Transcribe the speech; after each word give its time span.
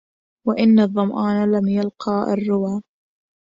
وإذا 0.47 0.83
الظمآن 0.83 1.51
لم 1.51 1.67
يلق 1.67 2.09
الروا 2.09 2.81